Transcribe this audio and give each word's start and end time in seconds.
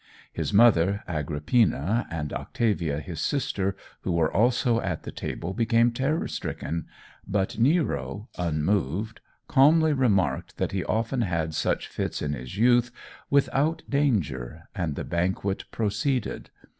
His 0.33 0.51
mother, 0.51 1.03
Agrippina, 1.07 2.07
and 2.09 2.33
Octavia, 2.33 2.99
his 3.01 3.19
sister, 3.21 3.75
who 4.01 4.11
were 4.11 4.33
also 4.33 4.81
at 4.81 5.03
the 5.03 5.11
table, 5.11 5.53
became 5.53 5.91
terror 5.91 6.27
stricken, 6.27 6.87
but 7.27 7.59
Nero, 7.59 8.27
unmoved, 8.35 9.21
calmly 9.47 9.93
remarked 9.93 10.57
that 10.57 10.71
he 10.71 10.83
often 10.83 11.21
had 11.21 11.53
such 11.53 11.87
fits 11.87 12.19
in 12.19 12.33
his 12.33 12.57
youth 12.57 12.89
without 13.29 13.83
danger, 13.87 14.63
and 14.73 14.95
the 14.95 15.03
banquet 15.03 15.65
proceeded. 15.69 16.49